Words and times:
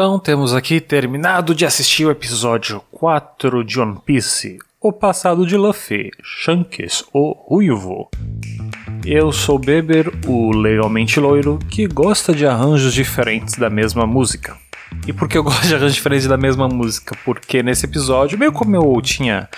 Então 0.00 0.18
temos 0.18 0.54
aqui 0.54 0.80
terminado 0.80 1.54
de 1.54 1.66
assistir 1.66 2.06
o 2.06 2.10
episódio 2.10 2.80
4 2.90 3.62
de 3.62 3.78
One 3.78 3.98
Piece, 4.02 4.58
O 4.80 4.94
Passado 4.94 5.46
de 5.46 5.58
Luffy, 5.58 6.10
Shanks, 6.24 7.04
o 7.12 7.32
Ruivo. 7.32 8.08
Eu 9.04 9.30
sou 9.30 9.58
Beber, 9.58 10.10
o 10.26 10.52
legalmente 10.52 11.20
loiro, 11.20 11.58
que 11.68 11.86
gosta 11.86 12.34
de 12.34 12.46
arranjos 12.46 12.94
diferentes 12.94 13.56
da 13.56 13.68
mesma 13.68 14.06
música. 14.06 14.56
E 15.06 15.12
por 15.12 15.28
que 15.28 15.36
eu 15.36 15.42
gosto 15.44 15.66
de 15.66 15.74
arranjos 15.74 15.94
diferentes 15.94 16.26
da 16.26 16.36
mesma 16.36 16.68
música? 16.68 17.16
Porque 17.24 17.62
nesse 17.62 17.86
episódio, 17.86 18.38
meio 18.38 18.52
como 18.52 18.76
eu 18.76 19.00
tinha 19.02 19.48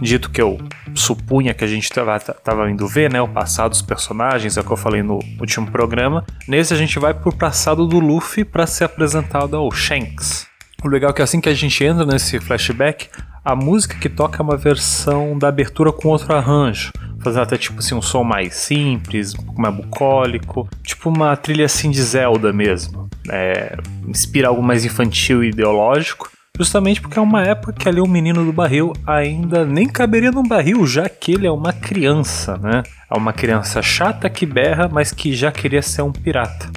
dito 0.00 0.30
que 0.30 0.40
eu 0.40 0.58
supunha 0.94 1.54
que 1.54 1.64
a 1.64 1.66
gente 1.66 1.88
tava, 1.90 2.18
tava 2.18 2.70
indo 2.70 2.86
ver, 2.86 3.10
né? 3.12 3.20
O 3.20 3.28
passado 3.28 3.70
dos 3.70 3.82
personagens, 3.82 4.56
é 4.56 4.60
o 4.60 4.64
que 4.64 4.72
eu 4.72 4.76
falei 4.76 5.02
no 5.02 5.18
último 5.40 5.70
programa. 5.70 6.24
Nesse 6.46 6.74
a 6.74 6.76
gente 6.76 6.98
vai 6.98 7.14
pro 7.14 7.32
passado 7.32 7.86
do 7.86 7.98
Luffy 7.98 8.44
para 8.44 8.66
ser 8.66 8.84
apresentado 8.84 9.56
ao 9.56 9.70
Shanks. 9.70 10.46
O 10.84 10.88
legal 10.88 11.10
é 11.10 11.12
que 11.12 11.22
assim 11.22 11.40
que 11.40 11.48
a 11.48 11.54
gente 11.54 11.82
entra 11.82 12.06
nesse 12.06 12.38
flashback, 12.38 13.08
a 13.44 13.56
música 13.56 13.96
que 13.98 14.08
toca 14.08 14.40
é 14.40 14.42
uma 14.42 14.56
versão 14.56 15.36
da 15.36 15.48
abertura 15.48 15.92
com 15.92 16.08
outro 16.08 16.34
arranjo 16.34 16.92
fazendo 17.20 17.42
até 17.42 17.56
tipo 17.56 17.78
assim 17.78 17.94
um 17.94 18.02
som 18.02 18.22
mais 18.22 18.54
simples, 18.54 19.34
um 19.34 19.42
pouco 19.42 19.60
mais 19.60 19.74
bucólico, 19.74 20.68
tipo 20.82 21.10
uma 21.10 21.36
trilha 21.36 21.66
assim 21.66 21.90
de 21.90 22.02
Zelda 22.02 22.52
mesmo. 22.52 23.07
É, 23.30 23.76
inspira 24.06 24.48
algo 24.48 24.62
mais 24.62 24.84
infantil 24.84 25.42
e 25.42 25.48
ideológico. 25.48 26.30
Justamente 26.58 27.00
porque 27.00 27.18
é 27.18 27.22
uma 27.22 27.44
época 27.44 27.72
que 27.72 27.88
ali 27.88 28.00
o 28.00 28.06
menino 28.06 28.44
do 28.44 28.52
barril 28.52 28.92
ainda 29.06 29.64
nem 29.64 29.86
caberia 29.86 30.32
num 30.32 30.42
barril, 30.42 30.84
já 30.86 31.08
que 31.08 31.32
ele 31.32 31.46
é 31.46 31.50
uma 31.50 31.72
criança, 31.72 32.56
né? 32.58 32.82
É 33.08 33.16
uma 33.16 33.32
criança 33.32 33.80
chata 33.80 34.28
que 34.28 34.44
berra, 34.44 34.88
mas 34.90 35.12
que 35.12 35.32
já 35.34 35.52
queria 35.52 35.82
ser 35.82 36.02
um 36.02 36.10
pirata. 36.10 36.68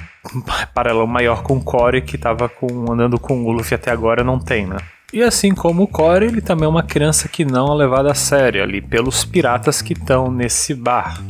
Paralelo 0.72 1.08
maior 1.08 1.42
com 1.42 1.56
o 1.56 1.64
Core, 1.64 2.00
que 2.00 2.16
tava 2.16 2.48
com, 2.48 2.92
andando 2.92 3.18
com 3.18 3.44
o 3.44 3.50
Luffy 3.50 3.74
até 3.74 3.90
agora, 3.90 4.22
não 4.22 4.38
tem, 4.38 4.66
né? 4.66 4.76
E 5.12 5.20
assim 5.20 5.52
como 5.52 5.82
o 5.82 5.88
Core, 5.88 6.26
ele 6.26 6.40
também 6.40 6.64
é 6.64 6.68
uma 6.68 6.84
criança 6.84 7.28
que 7.28 7.44
não 7.44 7.66
é 7.72 7.74
levada 7.74 8.10
a 8.10 8.14
sério 8.14 8.62
ali 8.62 8.80
pelos 8.80 9.24
piratas 9.24 9.82
que 9.82 9.94
estão 9.94 10.30
nesse 10.30 10.74
bar. 10.74 11.20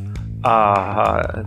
Ah, 0.44 1.44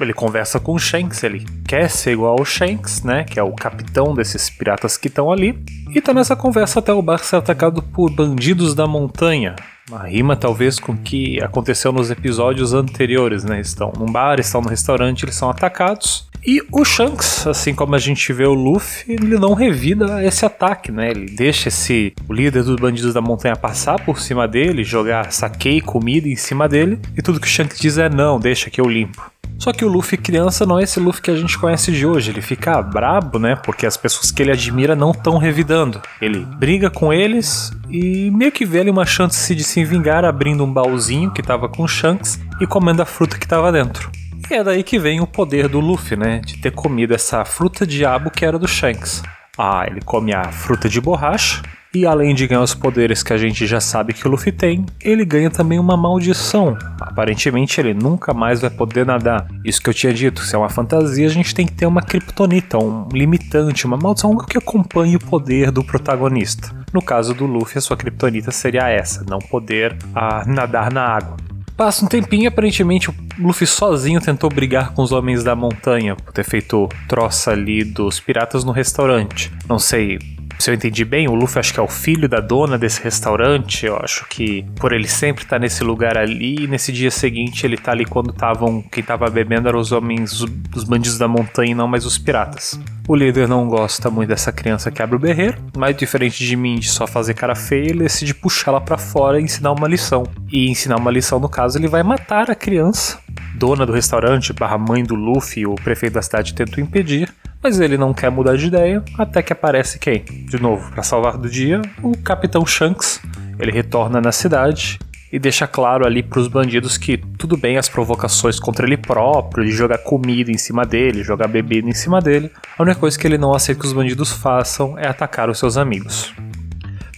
ele 0.00 0.12
conversa 0.12 0.60
com 0.60 0.74
o 0.74 0.78
Shanks, 0.78 1.22
ele 1.22 1.46
quer 1.66 1.88
ser 1.88 2.12
igual 2.12 2.36
ao 2.38 2.44
Shanks, 2.44 3.02
né? 3.02 3.24
Que 3.24 3.38
é 3.38 3.42
o 3.42 3.52
capitão 3.52 4.14
desses 4.14 4.50
piratas 4.50 4.96
que 4.96 5.08
estão 5.08 5.30
ali. 5.30 5.58
E 5.94 6.00
tá 6.00 6.12
nessa 6.12 6.36
conversa 6.36 6.80
até 6.80 6.92
o 6.92 7.00
bar 7.00 7.18
ser 7.18 7.36
atacado 7.36 7.82
por 7.82 8.10
bandidos 8.10 8.74
da 8.74 8.86
montanha. 8.86 9.56
Uma 9.88 10.04
rima 10.06 10.34
talvez 10.34 10.78
com 10.78 10.92
o 10.92 10.96
que 10.96 11.42
aconteceu 11.42 11.92
nos 11.92 12.10
episódios 12.10 12.72
anteriores, 12.72 13.44
né? 13.44 13.60
Estão 13.60 13.92
num 13.98 14.10
bar, 14.10 14.40
estão 14.40 14.60
no 14.60 14.68
restaurante, 14.68 15.24
eles 15.24 15.34
são 15.34 15.50
atacados. 15.50 16.28
E 16.46 16.60
o 16.70 16.84
Shanks, 16.84 17.46
assim 17.46 17.74
como 17.74 17.94
a 17.94 17.98
gente 17.98 18.30
vê 18.30 18.44
o 18.44 18.52
Luffy, 18.52 19.14
ele 19.14 19.38
não 19.38 19.54
revida 19.54 20.22
esse 20.22 20.44
ataque, 20.44 20.92
né? 20.92 21.10
Ele 21.10 21.24
deixa 21.24 21.68
esse 21.68 22.12
o 22.28 22.34
líder 22.34 22.62
dos 22.62 22.76
bandidos 22.76 23.14
da 23.14 23.20
montanha 23.22 23.56
passar 23.56 23.98
por 24.04 24.20
cima 24.20 24.46
dele, 24.46 24.84
jogar 24.84 25.32
saquei 25.32 25.80
comida 25.80 26.28
em 26.28 26.36
cima 26.36 26.68
dele, 26.68 26.98
e 27.16 27.22
tudo 27.22 27.40
que 27.40 27.46
o 27.46 27.50
Shanks 27.50 27.80
diz 27.80 27.96
é 27.96 28.10
não, 28.10 28.38
deixa 28.38 28.68
que 28.68 28.78
eu 28.78 28.86
limpo. 28.86 29.32
Só 29.58 29.72
que 29.72 29.84
o 29.84 29.88
Luffy 29.88 30.18
criança 30.18 30.66
não 30.66 30.78
é 30.78 30.82
esse 30.82 31.00
Luffy 31.00 31.22
que 31.22 31.30
a 31.30 31.36
gente 31.36 31.56
conhece 31.58 31.90
de 31.92 32.04
hoje. 32.04 32.30
Ele 32.30 32.42
fica 32.42 32.82
brabo, 32.82 33.38
né? 33.38 33.56
Porque 33.56 33.86
as 33.86 33.96
pessoas 33.96 34.30
que 34.30 34.42
ele 34.42 34.50
admira 34.50 34.94
não 34.94 35.12
estão 35.12 35.38
revidando. 35.38 36.02
Ele 36.20 36.40
briga 36.58 36.90
com 36.90 37.12
eles 37.12 37.72
e 37.88 38.30
meio 38.32 38.52
que 38.52 38.66
vê 38.66 38.80
ali 38.80 38.90
uma 38.90 39.06
chance 39.06 39.54
de 39.54 39.64
se 39.64 39.84
vingar 39.84 40.24
abrindo 40.24 40.64
um 40.64 40.70
baúzinho 40.70 41.30
que 41.30 41.42
tava 41.42 41.68
com 41.68 41.86
Shanks 41.86 42.38
e 42.60 42.66
comendo 42.66 43.00
a 43.00 43.06
fruta 43.06 43.38
que 43.38 43.46
tava 43.46 43.72
dentro. 43.72 44.10
E 44.50 44.54
é 44.54 44.62
daí 44.62 44.82
que 44.82 44.98
vem 44.98 45.20
o 45.20 45.26
poder 45.26 45.68
do 45.68 45.80
Luffy, 45.80 46.16
né? 46.16 46.40
De 46.44 46.58
ter 46.58 46.70
comido 46.70 47.14
essa 47.14 47.44
fruta 47.44 47.86
diabo 47.86 48.30
que 48.30 48.44
era 48.44 48.58
do 48.58 48.68
Shanks. 48.68 49.22
Ah, 49.56 49.84
ele 49.86 50.00
come 50.00 50.34
a 50.34 50.50
fruta 50.52 50.88
de 50.88 51.00
borracha. 51.00 51.62
E 51.94 52.04
além 52.04 52.34
de 52.34 52.48
ganhar 52.48 52.60
os 52.60 52.74
poderes 52.74 53.22
que 53.22 53.32
a 53.32 53.38
gente 53.38 53.68
já 53.68 53.80
sabe 53.80 54.12
que 54.12 54.26
o 54.26 54.30
Luffy 54.30 54.50
tem, 54.50 54.84
ele 55.00 55.24
ganha 55.24 55.48
também 55.48 55.78
uma 55.78 55.96
maldição. 55.96 56.76
Aparentemente 57.00 57.80
ele 57.80 57.94
nunca 57.94 58.34
mais 58.34 58.60
vai 58.60 58.70
poder 58.70 59.06
nadar. 59.06 59.46
Isso 59.64 59.80
que 59.80 59.88
eu 59.88 59.94
tinha 59.94 60.12
dito, 60.12 60.42
se 60.42 60.56
é 60.56 60.58
uma 60.58 60.68
fantasia, 60.68 61.24
a 61.24 61.30
gente 61.30 61.54
tem 61.54 61.64
que 61.64 61.72
ter 61.72 61.86
uma 61.86 62.02
kryptonita, 62.02 62.78
um 62.78 63.08
limitante, 63.12 63.86
uma 63.86 63.96
maldição 63.96 64.36
que 64.38 64.58
acompanhe 64.58 65.14
o 65.14 65.20
poder 65.20 65.70
do 65.70 65.84
protagonista. 65.84 66.74
No 66.92 67.00
caso 67.00 67.32
do 67.32 67.46
Luffy, 67.46 67.78
a 67.78 67.80
sua 67.80 67.96
kryptonita 67.96 68.50
seria 68.50 68.88
essa, 68.88 69.24
não 69.28 69.38
poder 69.38 69.96
ah, 70.16 70.42
nadar 70.48 70.92
na 70.92 71.06
água. 71.06 71.36
Passa 71.76 72.04
um 72.04 72.08
tempinho, 72.08 72.48
aparentemente 72.48 73.10
o 73.10 73.14
Luffy 73.38 73.66
sozinho 73.66 74.20
tentou 74.20 74.48
brigar 74.48 74.92
com 74.92 75.02
os 75.02 75.10
homens 75.10 75.42
da 75.42 75.56
montanha 75.56 76.14
por 76.14 76.32
ter 76.32 76.44
feito 76.44 76.88
troça 77.08 77.50
ali 77.50 77.82
dos 77.82 78.20
piratas 78.20 78.62
no 78.62 78.70
restaurante. 78.70 79.52
Não 79.68 79.78
sei 79.78 80.18
se 80.58 80.70
eu 80.70 80.74
entendi 80.74 81.04
bem, 81.04 81.28
o 81.28 81.34
Luffy 81.34 81.58
acho 81.58 81.72
que 81.72 81.80
é 81.80 81.82
o 81.82 81.88
filho 81.88 82.28
da 82.28 82.40
dona 82.40 82.78
desse 82.78 83.02
restaurante. 83.02 83.86
Eu 83.86 83.96
acho 83.96 84.26
que 84.28 84.64
por 84.76 84.92
ele 84.92 85.08
sempre 85.08 85.44
estar 85.44 85.56
tá 85.56 85.60
nesse 85.60 85.84
lugar 85.84 86.16
ali, 86.16 86.64
e 86.64 86.66
nesse 86.66 86.92
dia 86.92 87.10
seguinte 87.10 87.66
ele 87.66 87.76
tá 87.76 87.92
ali 87.92 88.04
quando 88.04 88.30
estavam. 88.30 88.82
Quem 88.82 89.02
tava 89.02 89.28
bebendo 89.28 89.68
eram 89.68 89.78
os 89.78 89.92
homens, 89.92 90.40
os 90.74 90.84
bandidos 90.84 91.18
da 91.18 91.28
montanha 91.28 91.72
e 91.72 91.74
não 91.74 91.88
mais 91.88 92.04
os 92.06 92.18
piratas. 92.18 92.78
O 93.06 93.14
líder 93.14 93.46
não 93.46 93.68
gosta 93.68 94.10
muito 94.10 94.30
dessa 94.30 94.50
criança 94.50 94.90
que 94.90 95.02
abre 95.02 95.16
o 95.16 95.18
berreiro, 95.18 95.58
mas 95.76 95.94
diferente 95.94 96.44
de 96.44 96.56
mim 96.56 96.76
de 96.76 96.88
só 96.88 97.06
fazer 97.06 97.34
cara 97.34 97.54
feia, 97.54 97.90
ele 97.90 98.04
decide 98.04 98.34
puxá-la 98.34 98.80
para 98.80 98.96
fora 98.96 99.38
e 99.38 99.44
ensinar 99.44 99.72
uma 99.72 99.86
lição. 99.86 100.24
E 100.50 100.70
ensinar 100.70 100.96
uma 100.96 101.10
lição, 101.10 101.38
no 101.38 101.48
caso, 101.48 101.78
ele 101.78 101.88
vai 101.88 102.02
matar 102.02 102.50
a 102.50 102.54
criança. 102.54 103.18
Dona 103.54 103.84
do 103.84 103.92
restaurante, 103.92 104.52
barra 104.52 104.78
mãe 104.78 105.04
do 105.04 105.14
Luffy, 105.14 105.66
o 105.66 105.74
prefeito 105.74 106.14
da 106.14 106.22
cidade 106.22 106.54
tentam 106.54 106.82
impedir, 106.82 107.32
mas 107.64 107.80
ele 107.80 107.96
não 107.96 108.12
quer 108.12 108.30
mudar 108.30 108.58
de 108.58 108.66
ideia, 108.66 109.02
até 109.18 109.42
que 109.42 109.50
aparece 109.50 109.98
quem? 109.98 110.22
De 110.22 110.60
novo, 110.60 110.90
para 110.90 111.02
salvar 111.02 111.38
do 111.38 111.48
dia, 111.48 111.80
o 112.02 112.14
Capitão 112.18 112.66
Shanks. 112.66 113.22
Ele 113.58 113.72
retorna 113.72 114.20
na 114.20 114.32
cidade 114.32 114.98
e 115.32 115.38
deixa 115.38 115.66
claro 115.66 116.04
ali 116.06 116.22
para 116.22 116.40
os 116.40 116.46
bandidos 116.46 116.98
que 116.98 117.16
tudo 117.16 117.56
bem 117.56 117.78
as 117.78 117.88
provocações 117.88 118.60
contra 118.60 118.84
ele 118.84 118.98
próprio, 118.98 119.64
de 119.64 119.70
jogar 119.70 119.96
comida 119.96 120.50
em 120.50 120.58
cima 120.58 120.84
dele, 120.84 121.24
jogar 121.24 121.48
bebida 121.48 121.88
em 121.88 121.94
cima 121.94 122.20
dele. 122.20 122.50
A 122.76 122.82
única 122.82 123.00
coisa 123.00 123.18
que 123.18 123.26
ele 123.26 123.38
não 123.38 123.54
aceita 123.54 123.80
que 123.80 123.86
os 123.86 123.94
bandidos 123.94 124.30
façam 124.30 124.98
é 124.98 125.08
atacar 125.08 125.48
os 125.48 125.58
seus 125.58 125.78
amigos. 125.78 126.34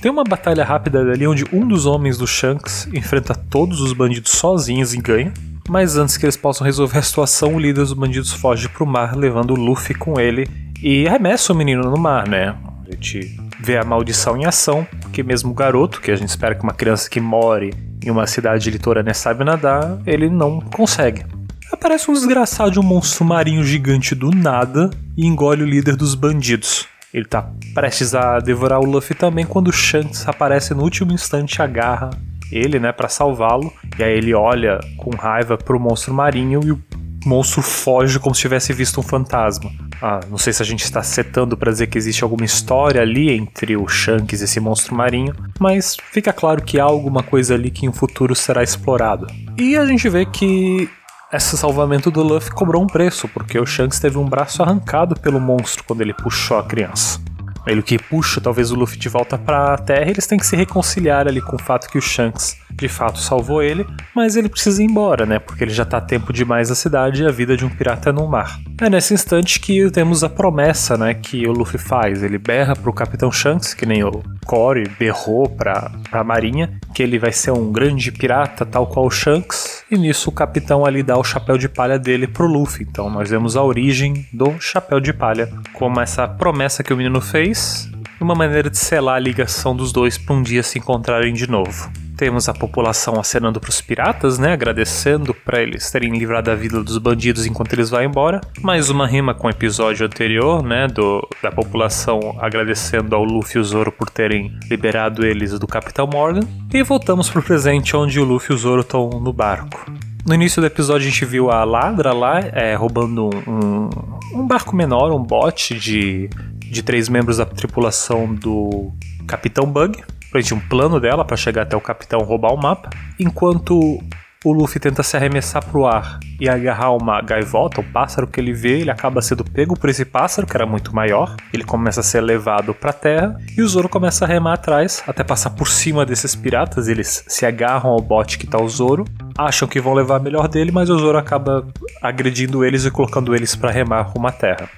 Tem 0.00 0.12
uma 0.12 0.22
batalha 0.22 0.62
rápida 0.62 1.00
ali 1.00 1.26
onde 1.26 1.44
um 1.52 1.66
dos 1.66 1.86
homens 1.86 2.16
do 2.16 2.26
Shanks 2.26 2.88
enfrenta 2.94 3.34
todos 3.34 3.80
os 3.80 3.92
bandidos 3.92 4.30
sozinhos 4.30 4.94
e 4.94 4.98
ganha. 4.98 5.32
Mas 5.68 5.96
antes 5.96 6.16
que 6.16 6.24
eles 6.24 6.36
possam 6.36 6.64
resolver 6.64 6.98
a 6.98 7.02
situação, 7.02 7.54
o 7.54 7.58
líder 7.58 7.80
dos 7.80 7.92
bandidos 7.92 8.32
foge 8.32 8.68
pro 8.68 8.86
mar, 8.86 9.16
levando 9.16 9.50
o 9.50 9.56
Luffy 9.56 9.94
com 9.94 10.18
ele 10.20 10.48
e 10.82 11.06
arremessa 11.08 11.52
o 11.52 11.56
menino 11.56 11.82
no 11.82 11.98
mar, 11.98 12.28
né? 12.28 12.54
A 12.86 12.92
gente 12.92 13.36
vê 13.60 13.76
a 13.76 13.84
maldição 13.84 14.36
em 14.36 14.44
ação, 14.44 14.86
porque 15.00 15.22
mesmo 15.22 15.50
o 15.50 15.54
garoto, 15.54 16.00
que 16.00 16.10
a 16.10 16.16
gente 16.16 16.28
espera 16.28 16.54
que 16.54 16.62
uma 16.62 16.72
criança 16.72 17.10
que 17.10 17.20
more 17.20 17.74
em 18.04 18.10
uma 18.10 18.26
cidade 18.26 18.70
litorânea 18.70 19.12
sabe 19.12 19.42
nadar, 19.42 19.98
ele 20.06 20.30
não 20.30 20.60
consegue. 20.60 21.24
Aparece 21.72 22.08
um 22.10 22.14
desgraçado 22.14 22.70
de 22.70 22.78
um 22.78 22.82
monstro 22.82 23.24
marinho 23.24 23.64
gigante 23.64 24.14
do 24.14 24.30
nada 24.30 24.88
e 25.16 25.26
engole 25.26 25.64
o 25.64 25.66
líder 25.66 25.96
dos 25.96 26.14
bandidos. 26.14 26.86
Ele 27.12 27.24
tá 27.24 27.50
prestes 27.74 28.14
a 28.14 28.38
devorar 28.38 28.78
o 28.78 28.84
Luffy 28.84 29.16
também 29.16 29.44
quando 29.44 29.68
o 29.68 29.72
Shanks 29.72 30.28
aparece 30.28 30.74
no 30.74 30.82
último 30.82 31.12
instante 31.12 31.56
e 31.56 31.62
agarra 31.62 32.10
ele, 32.50 32.78
né, 32.78 32.92
para 32.92 33.08
salvá-lo. 33.08 33.72
E 33.98 34.02
aí 34.02 34.16
ele 34.16 34.34
olha 34.34 34.80
com 34.96 35.10
raiva 35.10 35.56
pro 35.56 35.80
monstro 35.80 36.12
marinho 36.12 36.60
e 36.64 36.72
o 36.72 36.80
monstro 37.26 37.60
foge 37.60 38.18
como 38.18 38.34
se 38.34 38.42
tivesse 38.42 38.72
visto 38.72 39.00
um 39.00 39.02
fantasma. 39.02 39.70
Ah, 40.00 40.20
não 40.30 40.38
sei 40.38 40.52
se 40.52 40.62
a 40.62 40.64
gente 40.64 40.84
está 40.84 41.02
setando 41.02 41.56
para 41.56 41.72
dizer 41.72 41.88
que 41.88 41.98
existe 41.98 42.22
alguma 42.22 42.44
história 42.44 43.00
ali 43.02 43.30
entre 43.30 43.76
o 43.76 43.88
Shanks 43.88 44.40
e 44.40 44.44
esse 44.44 44.60
monstro 44.60 44.94
marinho, 44.94 45.34
mas 45.58 45.96
fica 46.12 46.32
claro 46.32 46.62
que 46.62 46.78
há 46.78 46.84
alguma 46.84 47.22
coisa 47.22 47.54
ali 47.54 47.70
que 47.70 47.86
em 47.86 47.88
um 47.88 47.92
futuro 47.92 48.34
será 48.34 48.62
explorado. 48.62 49.26
E 49.58 49.76
a 49.76 49.84
gente 49.84 50.08
vê 50.08 50.24
que 50.24 50.88
esse 51.32 51.56
salvamento 51.56 52.10
do 52.10 52.22
Luffy 52.22 52.52
cobrou 52.52 52.82
um 52.82 52.86
preço, 52.86 53.28
porque 53.28 53.58
o 53.58 53.66
Shanks 53.66 53.98
teve 53.98 54.16
um 54.16 54.28
braço 54.28 54.62
arrancado 54.62 55.18
pelo 55.18 55.40
monstro 55.40 55.82
quando 55.84 56.02
ele 56.02 56.14
puxou 56.14 56.58
a 56.58 56.62
criança. 56.62 57.20
Ele 57.66 57.82
que 57.82 57.98
puxa 57.98 58.40
talvez 58.40 58.70
o 58.70 58.74
Luffy 58.74 58.98
de 58.98 59.08
volta 59.08 59.36
para 59.36 59.74
a 59.74 59.78
Terra, 59.78 60.10
eles 60.10 60.26
têm 60.26 60.38
que 60.38 60.46
se 60.46 60.54
reconciliar 60.56 61.26
ali 61.26 61.40
com 61.40 61.56
o 61.56 61.62
fato 61.62 61.88
que 61.88 61.98
o 61.98 62.02
Shanks 62.02 62.56
de 62.76 62.88
fato 62.88 63.18
salvou 63.18 63.62
ele, 63.62 63.86
mas 64.14 64.36
ele 64.36 64.48
precisa 64.48 64.82
ir 64.82 64.86
embora, 64.86 65.24
né? 65.24 65.38
Porque 65.38 65.64
ele 65.64 65.72
já 65.72 65.84
tá 65.84 66.00
tempo 66.00 66.32
demais 66.32 66.68
na 66.68 66.74
cidade 66.74 67.22
e 67.22 67.26
a 67.26 67.30
vida 67.30 67.56
de 67.56 67.64
um 67.64 67.70
pirata 67.70 68.10
é 68.10 68.12
no 68.12 68.28
mar. 68.28 68.60
É 68.80 68.90
nesse 68.90 69.14
instante 69.14 69.58
que 69.58 69.90
temos 69.90 70.22
a 70.22 70.28
promessa, 70.28 70.96
né, 70.96 71.14
que 71.14 71.46
o 71.46 71.52
Luffy 71.52 71.78
faz. 71.78 72.22
Ele 72.22 72.38
berra 72.38 72.76
pro 72.76 72.92
Capitão 72.92 73.32
Shanks, 73.32 73.72
que 73.72 73.86
nem 73.86 74.04
o 74.04 74.22
Core 74.44 74.88
berrou 74.98 75.48
pra, 75.48 75.90
pra 76.10 76.22
marinha, 76.22 76.78
que 76.94 77.02
ele 77.02 77.18
vai 77.18 77.32
ser 77.32 77.50
um 77.50 77.72
grande 77.72 78.12
pirata 78.12 78.66
tal 78.66 78.86
qual 78.86 79.06
o 79.06 79.10
Shanks, 79.10 79.84
e 79.90 79.96
nisso 79.96 80.30
o 80.30 80.32
capitão 80.32 80.84
ali 80.84 81.02
dá 81.02 81.16
o 81.16 81.24
chapéu 81.24 81.56
de 81.56 81.68
palha 81.68 81.98
dele 81.98 82.26
pro 82.26 82.46
Luffy. 82.46 82.86
Então 82.88 83.08
nós 83.08 83.30
vemos 83.30 83.56
a 83.56 83.62
origem 83.62 84.26
do 84.32 84.60
chapéu 84.60 85.00
de 85.00 85.12
palha, 85.12 85.50
como 85.72 86.00
essa 86.00 86.28
promessa 86.28 86.82
que 86.82 86.92
o 86.92 86.96
menino 86.96 87.20
fez, 87.20 87.90
uma 88.20 88.34
maneira 88.34 88.70
de 88.70 88.78
selar 88.78 89.16
a 89.16 89.20
ligação 89.20 89.74
dos 89.74 89.92
dois 89.92 90.16
para 90.18 90.34
um 90.34 90.42
dia 90.42 90.62
se 90.62 90.78
encontrarem 90.78 91.32
de 91.32 91.48
novo. 91.48 91.90
Temos 92.16 92.48
a 92.48 92.54
população 92.54 93.20
acenando 93.20 93.60
para 93.60 93.70
os 93.70 93.80
piratas, 93.80 94.38
né? 94.38 94.52
Agradecendo 94.52 95.34
para 95.34 95.62
eles 95.62 95.90
terem 95.90 96.16
livrado 96.16 96.50
a 96.50 96.54
vida 96.54 96.82
dos 96.82 96.98
bandidos 96.98 97.44
enquanto 97.44 97.74
eles 97.74 97.90
vão 97.90 98.02
embora. 98.02 98.40
Mais 98.62 98.88
uma 98.88 99.06
rima 99.06 99.34
com 99.34 99.46
o 99.46 99.50
episódio 99.50 100.06
anterior, 100.06 100.62
né? 100.62 100.86
Do, 100.88 101.26
da 101.42 101.52
população 101.52 102.36
agradecendo 102.40 103.14
ao 103.14 103.22
Luffy 103.22 103.58
e 103.58 103.60
o 103.60 103.64
Zoro 103.64 103.92
por 103.92 104.08
terem 104.08 104.58
liberado 104.70 105.24
eles 105.26 105.58
do 105.58 105.66
Capitão 105.66 106.06
Morgan. 106.06 106.40
E 106.72 106.82
voltamos 106.82 107.28
pro 107.28 107.42
presente, 107.42 107.94
onde 107.96 108.18
o 108.18 108.24
Luffy 108.24 108.52
e 108.52 108.54
o 108.54 108.58
Zoro 108.58 108.80
estão 108.80 109.08
no 109.10 109.32
barco. 109.32 109.84
No 110.26 110.34
início 110.34 110.60
do 110.60 110.66
episódio 110.66 111.06
a 111.06 111.10
gente 111.10 111.24
viu 111.24 111.50
a 111.50 111.62
Ladra 111.64 112.12
lá 112.12 112.40
é, 112.40 112.74
roubando 112.74 113.30
um, 113.46 114.40
um 114.40 114.46
barco 114.46 114.74
menor, 114.74 115.12
um 115.12 115.22
bote 115.22 115.78
de, 115.78 116.28
de 116.58 116.82
três 116.82 117.08
membros 117.08 117.36
da 117.36 117.46
tripulação 117.46 118.34
do 118.34 118.90
Capitão 119.26 119.66
Bug 119.66 120.02
frente 120.36 120.52
um 120.52 120.60
plano 120.60 121.00
dela 121.00 121.24
para 121.24 121.36
chegar 121.36 121.62
até 121.62 121.74
o 121.74 121.80
capitão 121.80 122.20
roubar 122.20 122.52
o 122.52 122.58
mapa, 122.58 122.90
enquanto 123.18 123.98
o 124.44 124.52
Luffy 124.52 124.78
tenta 124.78 125.02
se 125.02 125.16
arremessar 125.16 125.64
pro 125.64 125.86
ar 125.86 126.20
e 126.38 126.46
agarrar 126.46 126.92
uma 126.92 127.22
gaivota, 127.22 127.80
o 127.80 127.84
um 127.84 127.90
pássaro 127.90 128.26
que 128.26 128.38
ele 128.38 128.52
vê, 128.52 128.80
ele 128.80 128.90
acaba 128.90 129.22
sendo 129.22 129.42
pego 129.42 129.78
por 129.78 129.88
esse 129.88 130.04
pássaro, 130.04 130.46
que 130.46 130.54
era 130.54 130.66
muito 130.66 130.94
maior. 130.94 131.34
Ele 131.54 131.64
começa 131.64 132.00
a 132.00 132.02
ser 132.02 132.20
levado 132.20 132.74
pra 132.74 132.92
terra 132.92 133.40
e 133.56 133.62
o 133.62 133.66
Zoro 133.66 133.88
começa 133.88 134.26
a 134.26 134.28
remar 134.28 134.52
atrás, 134.52 135.02
até 135.06 135.24
passar 135.24 135.50
por 135.50 135.68
cima 135.68 136.04
desses 136.04 136.36
piratas. 136.36 136.86
Eles 136.86 137.24
se 137.26 137.46
agarram 137.46 137.90
ao 137.90 138.00
bote 138.00 138.38
que 138.38 138.46
tá 138.46 138.60
o 138.62 138.68
Zoro, 138.68 139.06
acham 139.38 139.66
que 139.66 139.80
vão 139.80 139.94
levar 139.94 140.16
a 140.16 140.20
melhor 140.20 140.48
dele, 140.48 140.70
mas 140.70 140.90
o 140.90 140.98
Zoro 140.98 141.16
acaba 141.16 141.66
agredindo 142.02 142.62
eles 142.62 142.84
e 142.84 142.90
colocando 142.90 143.34
eles 143.34 143.56
para 143.56 143.70
remar 143.70 144.02
rumo 144.02 144.28
à 144.28 144.32
terra. 144.32 144.68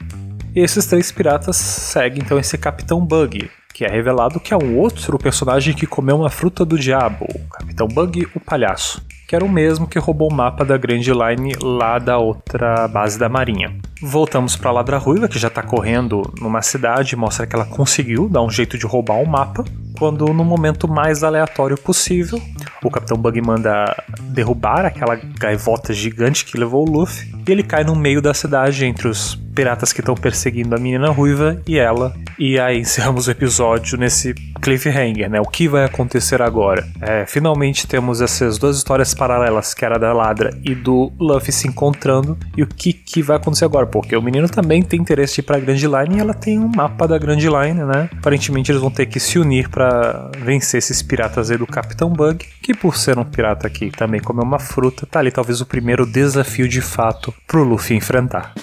E 0.55 0.61
esses 0.61 0.87
três 0.87 1.11
piratas 1.11 1.57
seguem 1.57 2.23
então 2.23 2.39
esse 2.39 2.57
Capitão 2.57 3.05
Bug, 3.05 3.51
que 3.73 3.85
é 3.85 3.89
revelado 3.89 4.41
que 4.41 4.53
é 4.53 4.57
um 4.57 4.77
outro 4.77 5.19
personagem 5.19 5.75
que 5.75 5.87
comeu 5.87 6.17
uma 6.17 6.31
fruta 6.31 6.65
do 6.65 6.79
diabo, 6.79 7.27
o 7.33 7.49
Capitão 7.49 7.87
Bug, 7.87 8.27
o 8.35 8.41
palhaço, 8.41 9.03
que 9.29 9.37
era 9.37 9.45
o 9.45 9.49
mesmo 9.49 9.87
que 9.87 9.99
roubou 9.99 10.31
o 10.31 10.35
mapa 10.35 10.65
da 10.65 10.77
Grand 10.77 11.01
Line 11.01 11.55
lá 11.61 11.99
da 11.99 12.19
outra 12.19 12.89
base 12.89 13.19
da 13.19 13.29
Marinha. 13.29 13.77
Voltamos 14.01 14.57
para 14.57 14.73
Ladra 14.73 14.99
Ruiva, 14.99 15.29
que 15.29 15.39
já 15.39 15.51
tá 15.51 15.63
correndo 15.63 16.23
numa 16.41 16.63
cidade, 16.63 17.15
mostra 17.15 17.47
que 17.47 17.55
ela 17.55 17.67
conseguiu 17.67 18.29
dar 18.29 18.43
um 18.43 18.51
jeito 18.51 18.79
de 18.79 18.87
roubar 18.87 19.21
o 19.21 19.29
mapa, 19.29 19.65
quando 19.99 20.25
no 20.33 20.45
momento 20.45 20.89
mais 20.89 21.23
aleatório 21.23 21.77
possível, 21.77 22.41
o 22.83 22.91
Capitão 22.91 23.17
Bug 23.17 23.41
manda 23.43 23.95
derrubar 24.21 24.87
aquela 24.87 25.17
gaivota 25.17 25.93
gigante 25.93 26.45
que 26.45 26.57
levou 26.57 26.89
o 26.89 26.91
Luffy, 26.91 27.31
e 27.47 27.53
ele 27.53 27.63
cai 27.63 27.85
no 27.85 27.95
meio 27.95 28.23
da 28.23 28.33
cidade 28.33 28.85
entre 28.85 29.09
os 29.09 29.35
piratas 29.59 29.93
que 29.93 29.99
estão 29.99 30.15
perseguindo 30.15 30.73
a 30.77 30.79
menina 30.79 31.11
ruiva 31.11 31.61
e 31.67 31.81
ela. 31.81 32.15
E 32.39 32.61
aí 32.61 32.79
encerramos 32.79 33.27
o 33.27 33.31
episódio 33.33 33.99
nesse 33.99 34.33
cliffhanger, 34.63 35.29
né? 35.29 35.41
O 35.41 35.45
que 35.45 35.67
vai 35.67 35.85
acontecer 35.85 36.41
agora? 36.41 36.87
É, 37.01 37.27
finalmente 37.27 37.85
temos 37.85 38.21
essas 38.21 38.57
duas 38.57 38.77
histórias 38.77 39.13
paralelas, 39.15 39.75
que 39.75 39.85
era 39.85 39.99
da 39.99 40.13
Ladra 40.13 40.57
e 40.63 40.77
do 40.77 41.13
Luffy 41.19 41.51
se 41.51 41.67
encontrando. 41.67 42.39
E 42.57 42.63
o 42.63 42.69
que, 42.69 42.93
que 42.93 43.21
vai 43.21 43.37
acontecer 43.37 43.65
agora? 43.65 43.85
Porque 43.85 44.15
o 44.17 44.23
menino 44.23 44.49
também 44.49 44.81
tem 44.81 45.01
interesse 45.01 45.35
de 45.35 45.41
ir 45.41 45.43
pra 45.43 45.59
Grand 45.59 45.75
Line 45.75 46.19
e 46.19 46.21
ela 46.21 46.35
tem 46.35 46.57
um 46.57 46.69
mapa 46.69 47.09
da 47.09 47.19
Grand 47.19 47.41
Line, 47.41 47.83
né? 47.83 48.09
Aparentemente 48.17 48.71
eles 48.71 48.81
vão 48.81 48.93
ter 48.93 49.07
que 49.07 49.19
se 49.19 49.41
unir 49.41 49.69
para 49.69 50.31
vencer 50.39 50.79
esses 50.79 51.03
piratas 51.03 51.51
aí 51.51 51.59
do 51.59 51.67
Capitão 51.67 52.11
Bug, 52.11 52.47
que 52.63 52.75
por 52.75 52.97
ser 52.97 53.19
um 53.19 53.25
pirata 53.25 53.67
aqui 53.67 53.91
também 53.91 54.21
comeu 54.21 54.45
uma 54.45 54.61
fruta, 54.61 55.05
tá 55.05 55.19
ali 55.19 55.33
talvez 55.33 55.61
o 55.61 55.67
primeiro 55.67 56.07
desafio 56.07 56.69
de 56.69 56.81
fato 56.81 57.35
pro 57.45 57.65
Luffy 57.65 57.97
enfrentar. 57.97 58.55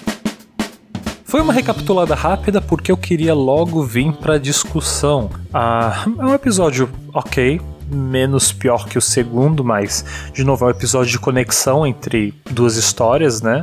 Foi 1.26 1.40
uma 1.40 1.52
recapitulada 1.52 2.14
rápida 2.14 2.60
porque 2.60 2.90
eu 2.90 2.96
queria 2.96 3.34
logo 3.34 3.82
vir 3.82 4.12
para 4.12 4.38
discussão. 4.38 5.28
Ah, 5.52 6.06
é 6.20 6.24
um 6.24 6.32
episódio 6.32 6.88
ok, 7.12 7.60
menos 7.90 8.52
pior 8.52 8.86
que 8.86 8.96
o 8.96 9.00
segundo, 9.00 9.64
mas 9.64 10.04
de 10.32 10.44
novo 10.44 10.64
é 10.64 10.68
um 10.68 10.70
episódio 10.70 11.10
de 11.10 11.18
conexão 11.18 11.84
entre 11.84 12.32
duas 12.48 12.76
histórias, 12.76 13.42
né? 13.42 13.62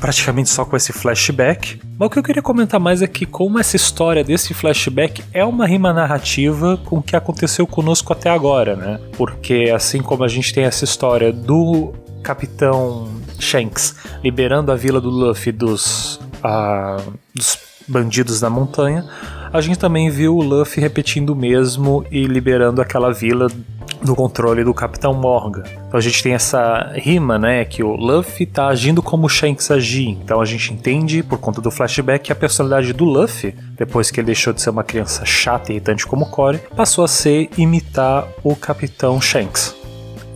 Praticamente 0.00 0.50
só 0.50 0.64
com 0.64 0.76
esse 0.76 0.92
flashback. 0.92 1.80
Mas 1.96 2.06
o 2.08 2.10
que 2.10 2.18
eu 2.18 2.22
queria 2.22 2.42
comentar 2.42 2.80
mais 2.80 3.00
é 3.00 3.06
que 3.06 3.24
como 3.24 3.60
essa 3.60 3.76
história 3.76 4.24
desse 4.24 4.52
flashback 4.52 5.22
é 5.32 5.44
uma 5.44 5.68
rima 5.68 5.92
narrativa 5.92 6.76
com 6.84 6.96
o 6.96 7.02
que 7.02 7.14
aconteceu 7.14 7.64
conosco 7.64 8.12
até 8.12 8.28
agora, 8.28 8.74
né? 8.74 8.98
Porque 9.16 9.70
assim 9.72 10.02
como 10.02 10.24
a 10.24 10.28
gente 10.28 10.52
tem 10.52 10.64
essa 10.64 10.84
história 10.84 11.32
do 11.32 11.92
Capitão 12.24 13.06
Shanks 13.38 13.94
liberando 14.22 14.72
a 14.72 14.74
vila 14.74 15.00
do 15.00 15.10
Luffy 15.10 15.52
dos 15.52 16.18
a, 16.44 16.98
dos 17.34 17.58
bandidos 17.88 18.40
da 18.40 18.50
montanha, 18.50 19.04
a 19.52 19.60
gente 19.60 19.78
também 19.78 20.10
viu 20.10 20.36
o 20.36 20.42
Luffy 20.42 20.82
repetindo 20.82 21.30
o 21.30 21.36
mesmo 21.36 22.04
e 22.10 22.26
liberando 22.26 22.82
aquela 22.82 23.12
vila 23.12 23.46
do 24.02 24.14
controle 24.14 24.62
do 24.62 24.74
Capitão 24.74 25.14
Morgan. 25.14 25.62
Então 25.86 25.96
a 25.96 26.00
gente 26.00 26.22
tem 26.22 26.34
essa 26.34 26.92
rima, 26.94 27.38
né, 27.38 27.64
que 27.64 27.82
o 27.82 27.94
Luffy 27.94 28.44
tá 28.44 28.66
agindo 28.66 29.02
como 29.02 29.26
o 29.26 29.28
Shanks 29.28 29.70
agia. 29.70 30.10
Então 30.10 30.40
a 30.40 30.44
gente 30.44 30.72
entende, 30.72 31.22
por 31.22 31.38
conta 31.38 31.60
do 31.60 31.70
flashback, 31.70 32.26
que 32.26 32.32
a 32.32 32.36
personalidade 32.36 32.92
do 32.92 33.04
Luffy, 33.04 33.54
depois 33.76 34.10
que 34.10 34.20
ele 34.20 34.26
deixou 34.26 34.52
de 34.52 34.60
ser 34.60 34.70
uma 34.70 34.84
criança 34.84 35.24
chata 35.24 35.72
e 35.72 35.76
irritante 35.76 36.06
como 36.06 36.26
o 36.26 36.30
Corey, 36.30 36.60
passou 36.76 37.04
a 37.04 37.08
ser 37.08 37.48
imitar 37.56 38.26
o 38.42 38.54
Capitão 38.54 39.20
Shanks. 39.20 39.74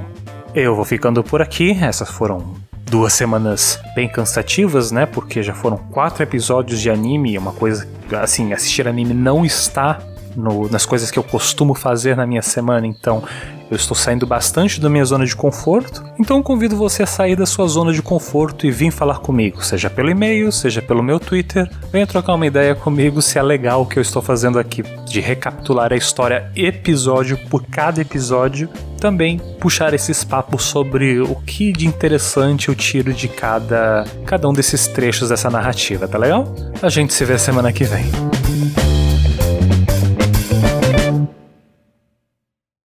Eu 0.55 0.75
vou 0.75 0.87
ficando 0.87 1.23
por 1.23 1.43
aqui. 1.43 1.77
Essas 1.81 2.11
foram 2.11 2.55
duas 2.91 3.13
semanas 3.13 3.81
bem 3.95 4.09
cansativas, 4.09 4.91
né? 4.91 5.07
Porque 5.07 5.43
já 5.43 5.55
foram 5.55 5.77
quatro 5.77 6.23
episódios 6.23 6.81
de 6.81 6.91
anime, 6.91 7.39
uma 7.39 7.53
coisa 7.53 7.89
assim, 8.21 8.53
assistir 8.53 8.89
anime 8.89 9.15
não 9.15 9.45
está 9.45 10.01
no, 10.35 10.69
nas 10.69 10.85
coisas 10.85 11.11
que 11.11 11.19
eu 11.19 11.23
costumo 11.23 11.73
fazer 11.73 12.17
na 12.17 12.27
minha 12.27 12.43
semana, 12.43 12.87
então 12.87 13.23
eu 13.71 13.77
estou 13.77 13.97
saindo 13.97 14.27
bastante 14.27 14.81
da 14.81 14.91
minha 14.91 15.05
zona 15.05 15.25
de 15.25 15.37
conforto. 15.37 16.03
Então 16.19 16.43
convido 16.43 16.77
você 16.77 17.05
a 17.05 17.07
sair 17.07 17.37
da 17.37 17.47
sua 17.47 17.69
zona 17.69 17.93
de 17.93 18.03
conforto 18.03 18.67
e 18.67 18.71
vir 18.71 18.91
falar 18.91 19.21
comigo, 19.21 19.63
seja 19.65 19.89
pelo 19.89 20.11
e-mail, 20.11 20.51
seja 20.51 20.83
pelo 20.83 21.03
meu 21.03 21.21
Twitter. 21.21 21.71
Venha 21.93 22.07
trocar 22.07 22.35
uma 22.35 22.47
ideia 22.47 22.75
comigo 22.75 23.23
se 23.23 23.39
é 23.39 23.43
legal 23.43 23.83
o 23.83 23.87
que 23.87 23.99
eu 23.99 24.03
estou 24.03 24.21
fazendo 24.21 24.59
aqui, 24.59 24.83
de 25.07 25.21
recapitular 25.21 25.93
a 25.93 25.97
história 25.97 26.51
episódio 26.57 27.39
por 27.49 27.65
cada 27.65 28.01
episódio. 28.01 28.69
Também 28.99 29.41
puxar 29.61 29.95
esses 29.95 30.25
papos 30.25 30.65
sobre 30.65 31.21
o 31.21 31.37
que 31.37 31.73
de 31.73 31.87
interessante 31.87 32.69
eu 32.69 32.75
tiro 32.75 33.15
de 33.15 33.29
cada, 33.29 34.05
cada 34.27 34.49
um 34.49 34.53
desses 34.53 34.87
trechos 34.89 35.31
dessa 35.31 35.49
narrativa, 35.49 36.07
tá 36.07 36.19
legal? 36.19 36.55
A 36.83 36.89
gente 36.89 37.15
se 37.15 37.25
vê 37.25 37.39
semana 37.39 37.73
que 37.73 37.85
vem. 37.85 39.00